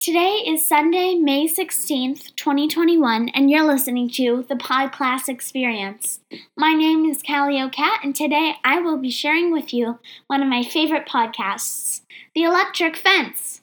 Today 0.00 0.44
is 0.46 0.66
Sunday, 0.66 1.16
May 1.16 1.48
16th, 1.48 2.36
2021, 2.36 3.30
and 3.30 3.50
you're 3.50 3.66
listening 3.66 4.08
to 4.10 4.46
the 4.48 4.54
Podcast 4.54 5.28
Experience. 5.28 6.20
My 6.56 6.72
name 6.72 7.04
is 7.04 7.20
Callie 7.20 7.60
O'Cat, 7.60 8.02
and 8.04 8.14
today 8.14 8.54
I 8.62 8.78
will 8.78 8.96
be 8.96 9.10
sharing 9.10 9.50
with 9.50 9.74
you 9.74 9.98
one 10.28 10.40
of 10.40 10.48
my 10.48 10.62
favorite 10.62 11.08
podcasts, 11.08 12.02
The 12.32 12.44
Electric 12.44 12.96
Fence. 12.96 13.62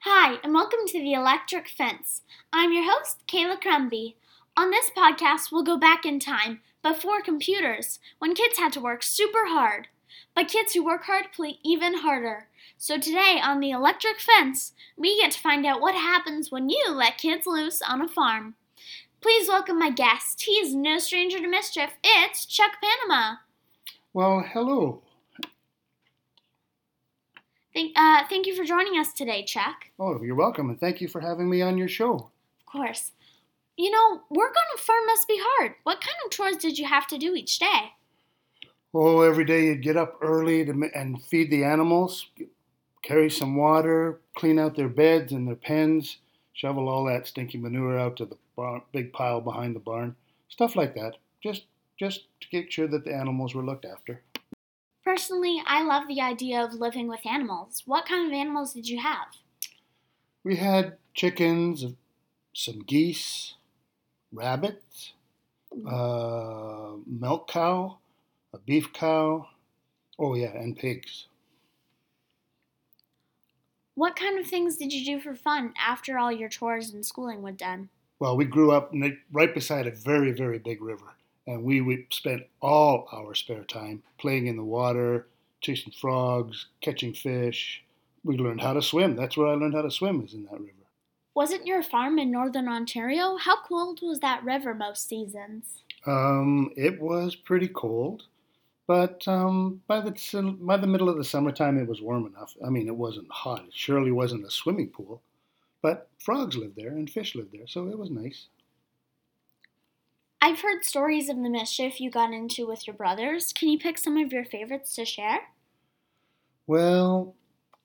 Hi, 0.00 0.38
and 0.42 0.52
welcome 0.52 0.80
to 0.88 0.98
The 0.98 1.12
Electric 1.12 1.68
Fence. 1.68 2.22
I'm 2.52 2.72
your 2.72 2.84
host, 2.92 3.18
Caila 3.28 3.60
Crumby. 3.60 4.16
On 4.54 4.70
this 4.70 4.90
podcast, 4.94 5.50
we'll 5.50 5.62
go 5.62 5.78
back 5.78 6.04
in 6.04 6.20
time, 6.20 6.60
before 6.82 7.22
computers, 7.22 7.98
when 8.18 8.34
kids 8.34 8.58
had 8.58 8.70
to 8.74 8.80
work 8.80 9.02
super 9.02 9.46
hard. 9.46 9.88
But 10.34 10.48
kids 10.48 10.74
who 10.74 10.84
work 10.84 11.04
hard 11.04 11.32
play 11.34 11.58
even 11.64 11.98
harder. 11.98 12.48
So 12.76 12.98
today 12.98 13.40
on 13.42 13.60
The 13.60 13.70
Electric 13.70 14.20
Fence, 14.20 14.72
we 14.94 15.18
get 15.18 15.30
to 15.32 15.40
find 15.40 15.64
out 15.64 15.80
what 15.80 15.94
happens 15.94 16.50
when 16.50 16.68
you 16.68 16.90
let 16.90 17.16
kids 17.16 17.46
loose 17.46 17.80
on 17.80 18.02
a 18.02 18.08
farm. 18.08 18.54
Please 19.22 19.48
welcome 19.48 19.78
my 19.78 19.88
guest. 19.88 20.42
He's 20.42 20.74
no 20.74 20.98
stranger 20.98 21.38
to 21.38 21.48
mischief. 21.48 21.92
It's 22.04 22.44
Chuck 22.44 22.72
Panama. 22.82 23.36
Well, 24.12 24.44
hello. 24.46 25.00
Thank, 27.72 27.92
uh, 27.96 28.24
thank 28.28 28.46
you 28.46 28.54
for 28.54 28.64
joining 28.64 28.98
us 29.00 29.14
today, 29.14 29.44
Chuck. 29.44 29.86
Oh, 29.98 30.22
you're 30.22 30.34
welcome, 30.34 30.68
and 30.68 30.78
thank 30.78 31.00
you 31.00 31.08
for 31.08 31.22
having 31.22 31.48
me 31.48 31.62
on 31.62 31.78
your 31.78 31.88
show. 31.88 32.30
Of 32.60 32.66
course. 32.66 33.12
You 33.76 33.90
know, 33.90 34.22
work 34.30 34.54
on 34.54 34.74
a 34.74 34.78
farm 34.78 35.06
must 35.06 35.26
be 35.26 35.40
hard. 35.40 35.74
What 35.84 36.00
kind 36.00 36.16
of 36.24 36.30
chores 36.30 36.56
did 36.56 36.78
you 36.78 36.86
have 36.86 37.06
to 37.08 37.18
do 37.18 37.34
each 37.34 37.58
day? 37.58 37.92
Oh, 38.94 39.22
every 39.22 39.46
day 39.46 39.66
you'd 39.66 39.82
get 39.82 39.96
up 39.96 40.18
early 40.20 40.64
to, 40.66 40.90
and 40.94 41.22
feed 41.22 41.50
the 41.50 41.64
animals, 41.64 42.26
carry 43.02 43.30
some 43.30 43.56
water, 43.56 44.20
clean 44.34 44.58
out 44.58 44.76
their 44.76 44.88
beds 44.88 45.32
and 45.32 45.48
their 45.48 45.56
pens, 45.56 46.18
shovel 46.52 46.88
all 46.88 47.04
that 47.06 47.26
stinky 47.26 47.56
manure 47.56 47.98
out 47.98 48.16
to 48.18 48.26
the 48.26 48.36
barn, 48.54 48.82
big 48.92 49.12
pile 49.14 49.40
behind 49.40 49.74
the 49.74 49.80
barn, 49.80 50.14
stuff 50.50 50.76
like 50.76 50.94
that. 50.94 51.16
Just, 51.42 51.64
just 51.98 52.24
to 52.42 52.48
make 52.52 52.70
sure 52.70 52.86
that 52.86 53.04
the 53.04 53.14
animals 53.14 53.54
were 53.54 53.64
looked 53.64 53.86
after. 53.86 54.22
Personally, 55.02 55.62
I 55.66 55.82
love 55.82 56.06
the 56.06 56.20
idea 56.20 56.62
of 56.62 56.74
living 56.74 57.08
with 57.08 57.26
animals. 57.26 57.82
What 57.86 58.06
kind 58.06 58.26
of 58.26 58.32
animals 58.32 58.74
did 58.74 58.88
you 58.88 59.00
have? 59.00 59.28
We 60.44 60.56
had 60.56 60.98
chickens, 61.14 61.86
some 62.52 62.80
geese, 62.80 63.54
rabbits, 64.32 65.12
uh, 65.86 66.92
milk 67.06 67.48
cow, 67.48 67.98
a 68.52 68.58
beef 68.58 68.92
cow. 68.92 69.48
Oh 70.18 70.34
yeah, 70.34 70.52
and 70.56 70.76
pigs. 70.76 71.26
What 73.94 74.16
kind 74.16 74.38
of 74.38 74.46
things 74.46 74.76
did 74.76 74.92
you 74.92 75.04
do 75.04 75.20
for 75.20 75.34
fun 75.34 75.74
after 75.78 76.18
all 76.18 76.32
your 76.32 76.48
chores 76.48 76.92
and 76.92 77.04
schooling 77.04 77.42
were 77.42 77.52
done? 77.52 77.90
Well, 78.18 78.36
we 78.36 78.44
grew 78.44 78.70
up 78.70 78.94
right 79.32 79.52
beside 79.52 79.86
a 79.86 79.90
very, 79.90 80.32
very 80.32 80.58
big 80.58 80.80
river, 80.80 81.14
and 81.46 81.64
we 81.64 81.80
would 81.80 82.06
spend 82.10 82.44
all 82.60 83.08
our 83.12 83.34
spare 83.34 83.64
time 83.64 84.02
playing 84.18 84.46
in 84.46 84.56
the 84.56 84.64
water, 84.64 85.26
chasing 85.60 85.92
frogs, 85.92 86.66
catching 86.80 87.12
fish. 87.14 87.82
We 88.24 88.36
learned 88.36 88.60
how 88.60 88.74
to 88.74 88.82
swim. 88.82 89.16
That's 89.16 89.36
where 89.36 89.48
I 89.48 89.54
learned 89.54 89.74
how 89.74 89.82
to 89.82 89.90
swim, 89.90 90.24
is 90.24 90.34
in 90.34 90.44
that 90.44 90.60
river. 90.60 90.81
Wasn't 91.34 91.66
your 91.66 91.82
farm 91.82 92.18
in 92.18 92.30
northern 92.30 92.68
Ontario? 92.68 93.36
How 93.36 93.62
cold 93.62 94.00
was 94.02 94.20
that 94.20 94.44
river 94.44 94.74
most 94.74 95.08
seasons? 95.08 95.82
Um, 96.06 96.70
it 96.76 97.00
was 97.00 97.34
pretty 97.34 97.68
cold, 97.68 98.24
but 98.86 99.26
um, 99.26 99.80
by 99.86 100.00
the 100.00 100.56
by 100.60 100.76
the 100.76 100.86
middle 100.86 101.08
of 101.08 101.16
the 101.16 101.24
summertime, 101.24 101.78
it 101.78 101.88
was 101.88 102.02
warm 102.02 102.26
enough. 102.26 102.54
I 102.64 102.68
mean, 102.68 102.86
it 102.86 102.96
wasn't 102.96 103.30
hot. 103.30 103.64
It 103.66 103.74
surely 103.74 104.10
wasn't 104.10 104.44
a 104.44 104.50
swimming 104.50 104.88
pool, 104.88 105.22
but 105.80 106.08
frogs 106.18 106.56
lived 106.56 106.76
there 106.76 106.90
and 106.90 107.08
fish 107.08 107.34
lived 107.34 107.52
there, 107.52 107.66
so 107.66 107.88
it 107.88 107.98
was 107.98 108.10
nice. 108.10 108.48
I've 110.44 110.60
heard 110.60 110.84
stories 110.84 111.28
of 111.28 111.36
the 111.36 111.48
mischief 111.48 112.00
you 112.00 112.10
got 112.10 112.32
into 112.32 112.66
with 112.66 112.86
your 112.86 112.96
brothers. 112.96 113.52
Can 113.52 113.68
you 113.68 113.78
pick 113.78 113.96
some 113.96 114.16
of 114.16 114.32
your 114.32 114.44
favorites 114.44 114.94
to 114.96 115.04
share? 115.04 115.38
Well, 116.66 117.36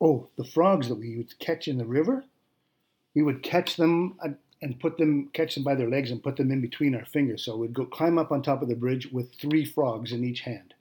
oh, 0.01 0.27
the 0.37 0.43
frogs 0.43 0.89
that 0.89 0.95
we 0.95 1.17
would 1.17 1.37
catch 1.39 1.67
in 1.67 1.77
the 1.77 1.85
river, 1.85 2.25
we 3.17 3.23
would 3.23 3.41
catch 3.41 3.77
them 3.77 4.15
uh, 4.23 4.29
and 4.61 4.79
put 4.79 4.99
them, 4.99 5.31
catch 5.33 5.55
them 5.55 5.63
by 5.63 5.73
their 5.73 5.89
legs 5.89 6.11
and 6.11 6.21
put 6.21 6.35
them 6.35 6.51
in 6.51 6.61
between 6.61 6.93
our 6.93 7.05
fingers. 7.05 7.43
So 7.43 7.57
we'd 7.57 7.73
go 7.73 7.83
climb 7.83 8.19
up 8.19 8.31
on 8.31 8.43
top 8.43 8.61
of 8.61 8.69
the 8.69 8.75
bridge 8.75 9.11
with 9.11 9.33
three 9.33 9.65
frogs 9.65 10.11
in 10.11 10.23
each 10.23 10.41
hand. 10.41 10.75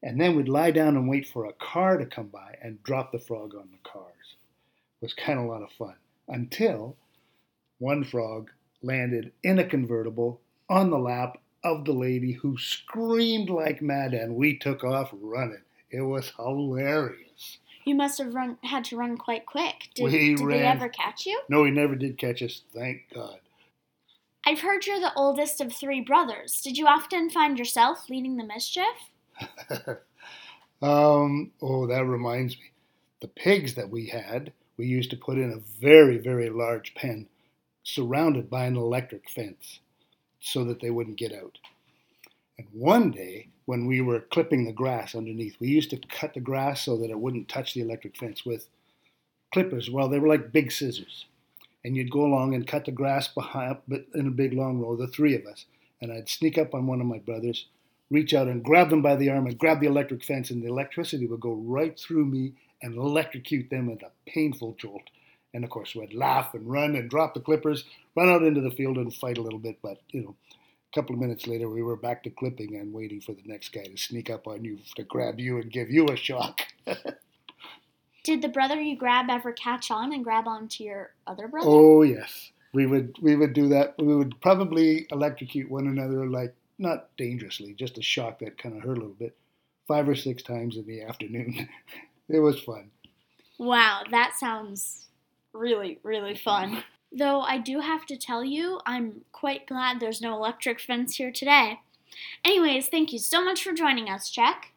And 0.00 0.20
then 0.20 0.36
we'd 0.36 0.48
lie 0.48 0.70
down 0.70 0.96
and 0.96 1.08
wait 1.08 1.26
for 1.26 1.44
a 1.44 1.52
car 1.54 1.96
to 1.96 2.06
come 2.06 2.28
by 2.28 2.54
and 2.62 2.80
drop 2.84 3.10
the 3.10 3.18
frog 3.18 3.56
on 3.56 3.68
the 3.72 3.90
cars. 3.90 4.36
It 5.00 5.06
was 5.06 5.12
kind 5.12 5.40
of 5.40 5.46
a 5.46 5.48
lot 5.48 5.62
of 5.62 5.72
fun 5.72 5.96
until 6.28 6.96
one 7.78 8.04
frog 8.04 8.50
landed 8.80 9.32
in 9.42 9.58
a 9.58 9.64
convertible 9.64 10.40
on 10.70 10.90
the 10.90 11.00
lap 11.00 11.36
of 11.64 11.84
the 11.84 11.94
lady 11.94 12.30
who 12.30 12.56
screamed 12.58 13.50
like 13.50 13.82
mad 13.82 14.14
and 14.14 14.36
we 14.36 14.56
took 14.56 14.84
off 14.84 15.10
running. 15.20 15.62
It 15.90 16.02
was 16.02 16.30
hilarious. 16.36 17.58
You 17.84 17.94
must 17.94 18.18
have 18.18 18.34
run 18.34 18.58
had 18.62 18.84
to 18.86 18.96
run 18.96 19.16
quite 19.16 19.46
quick. 19.46 19.88
Did, 19.94 20.04
We 20.04 20.34
did 20.36 20.48
they 20.48 20.62
ever 20.62 20.88
catch 20.88 21.26
you? 21.26 21.40
No, 21.48 21.64
he 21.64 21.70
never 21.70 21.94
did 21.96 22.18
catch 22.18 22.42
us, 22.42 22.62
thank 22.74 23.02
God. 23.14 23.38
I've 24.46 24.60
heard 24.60 24.86
you're 24.86 25.00
the 25.00 25.14
oldest 25.14 25.60
of 25.60 25.72
three 25.72 26.00
brothers. 26.00 26.60
Did 26.62 26.76
you 26.76 26.86
often 26.86 27.30
find 27.30 27.58
yourself 27.58 28.08
leading 28.10 28.36
the 28.36 28.44
mischief? 28.44 28.84
um, 30.82 31.52
oh, 31.60 31.86
that 31.86 32.04
reminds 32.04 32.56
me. 32.56 32.72
The 33.20 33.28
pigs 33.28 33.74
that 33.74 33.90
we 33.90 34.08
had, 34.08 34.52
we 34.76 34.86
used 34.86 35.10
to 35.10 35.16
put 35.16 35.38
in 35.38 35.52
a 35.52 35.80
very, 35.80 36.18
very 36.18 36.50
large 36.50 36.94
pen 36.94 37.28
surrounded 37.84 38.50
by 38.50 38.64
an 38.64 38.76
electric 38.76 39.30
fence 39.30 39.78
so 40.40 40.64
that 40.64 40.80
they 40.80 40.90
wouldn't 40.90 41.18
get 41.18 41.32
out. 41.32 41.58
And 42.58 42.66
one 42.72 43.12
day, 43.12 43.48
when 43.64 43.86
we 43.86 44.00
were 44.00 44.20
clipping 44.20 44.64
the 44.64 44.72
grass 44.72 45.14
underneath, 45.14 45.56
we 45.60 45.68
used 45.68 45.90
to 45.90 46.00
cut 46.08 46.34
the 46.34 46.40
grass 46.40 46.82
so 46.82 46.96
that 46.96 47.10
it 47.10 47.18
wouldn't 47.18 47.48
touch 47.48 47.74
the 47.74 47.80
electric 47.80 48.16
fence 48.16 48.44
with 48.44 48.66
clippers. 49.52 49.90
Well, 49.90 50.08
they 50.08 50.18
were 50.18 50.28
like 50.28 50.52
big 50.52 50.72
scissors. 50.72 51.26
And 51.84 51.96
you'd 51.96 52.12
go 52.12 52.24
along 52.24 52.54
and 52.54 52.66
cut 52.66 52.84
the 52.84 52.92
grass 52.92 53.26
behind, 53.28 53.78
but 53.88 54.06
in 54.14 54.28
a 54.28 54.30
big 54.30 54.52
long 54.52 54.78
row, 54.78 54.96
the 54.96 55.08
three 55.08 55.34
of 55.34 55.46
us. 55.46 55.64
And 56.00 56.12
I'd 56.12 56.28
sneak 56.28 56.56
up 56.56 56.74
on 56.74 56.86
one 56.86 57.00
of 57.00 57.06
my 57.06 57.18
brothers, 57.18 57.66
reach 58.10 58.34
out 58.34 58.46
and 58.46 58.62
grab 58.62 58.90
them 58.90 59.02
by 59.02 59.16
the 59.16 59.30
arm 59.30 59.46
and 59.46 59.58
grab 59.58 59.80
the 59.80 59.88
electric 59.88 60.22
fence, 60.22 60.50
and 60.50 60.62
the 60.62 60.68
electricity 60.68 61.26
would 61.26 61.40
go 61.40 61.54
right 61.54 61.98
through 61.98 62.26
me 62.26 62.52
and 62.82 62.96
electrocute 62.96 63.70
them 63.70 63.86
with 63.86 64.02
a 64.02 64.10
painful 64.26 64.76
jolt. 64.78 65.10
And 65.54 65.64
of 65.64 65.70
course, 65.70 65.94
we'd 65.94 66.14
laugh 66.14 66.54
and 66.54 66.70
run 66.70 66.94
and 66.94 67.10
drop 67.10 67.34
the 67.34 67.40
clippers, 67.40 67.84
run 68.16 68.28
out 68.28 68.42
into 68.42 68.60
the 68.60 68.70
field 68.70 68.96
and 68.96 69.12
fight 69.12 69.38
a 69.38 69.42
little 69.42 69.58
bit. 69.58 69.78
But, 69.82 69.98
you 70.10 70.22
know, 70.22 70.36
couple 70.94 71.14
of 71.14 71.20
minutes 71.20 71.46
later, 71.46 71.68
we 71.68 71.82
were 71.82 71.96
back 71.96 72.22
to 72.22 72.30
clipping 72.30 72.76
and 72.76 72.92
waiting 72.92 73.20
for 73.20 73.32
the 73.32 73.42
next 73.44 73.70
guy 73.70 73.84
to 73.84 73.96
sneak 73.96 74.30
up 74.30 74.46
on 74.46 74.64
you 74.64 74.78
to 74.96 75.02
grab 75.02 75.40
you 75.40 75.58
and 75.58 75.72
give 75.72 75.90
you 75.90 76.06
a 76.08 76.16
shock. 76.16 76.60
Did 78.24 78.42
the 78.42 78.48
brother 78.48 78.80
you 78.80 78.96
grab 78.96 79.26
ever 79.28 79.52
catch 79.52 79.90
on 79.90 80.12
and 80.12 80.22
grab 80.22 80.46
onto 80.46 80.84
your 80.84 81.10
other 81.26 81.48
brother? 81.48 81.66
Oh 81.68 82.02
yes, 82.02 82.52
we 82.72 82.86
would 82.86 83.16
we 83.20 83.34
would 83.34 83.52
do 83.52 83.68
that. 83.68 83.94
We 83.98 84.14
would 84.14 84.40
probably 84.40 85.06
electrocute 85.10 85.70
one 85.70 85.88
another, 85.88 86.26
like 86.26 86.54
not 86.78 87.08
dangerously, 87.16 87.74
just 87.74 87.98
a 87.98 88.02
shock 88.02 88.38
that 88.40 88.58
kind 88.58 88.76
of 88.76 88.82
hurt 88.82 88.98
a 88.98 89.00
little 89.00 89.16
bit, 89.18 89.36
five 89.88 90.08
or 90.08 90.14
six 90.14 90.42
times 90.42 90.76
in 90.76 90.86
the 90.86 91.02
afternoon. 91.02 91.68
it 92.28 92.38
was 92.38 92.60
fun. 92.60 92.90
Wow, 93.58 94.02
that 94.10 94.34
sounds 94.38 95.08
really, 95.52 95.98
really 96.02 96.36
fun. 96.36 96.82
Though 97.14 97.42
I 97.42 97.58
do 97.58 97.80
have 97.80 98.06
to 98.06 98.16
tell 98.16 98.42
you, 98.42 98.80
I'm 98.86 99.22
quite 99.32 99.66
glad 99.66 100.00
there's 100.00 100.22
no 100.22 100.34
electric 100.34 100.80
fence 100.80 101.16
here 101.16 101.30
today. 101.30 101.80
Anyways, 102.44 102.88
thank 102.88 103.12
you 103.12 103.18
so 103.18 103.44
much 103.44 103.62
for 103.62 103.72
joining 103.72 104.08
us, 104.08 104.30
Chuck. 104.30 104.68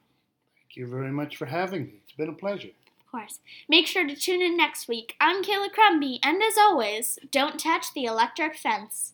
Thank 0.61 0.75
you 0.75 0.87
very 0.87 1.11
much 1.11 1.37
for 1.37 1.45
having 1.45 1.85
me. 1.85 1.93
It's 2.03 2.11
been 2.13 2.29
a 2.29 2.33
pleasure. 2.33 2.69
Of 2.99 3.11
course. 3.11 3.39
Make 3.69 3.87
sure 3.87 4.05
to 4.05 4.15
tune 4.15 4.41
in 4.41 4.57
next 4.57 4.87
week. 4.89 5.15
I'm 5.21 5.43
Caila 5.43 5.71
Crumby, 5.71 6.19
and 6.21 6.43
as 6.43 6.57
always, 6.57 7.17
don't 7.31 7.59
touch 7.59 7.93
the 7.93 8.05
electric 8.05 8.57
fence. 8.57 9.13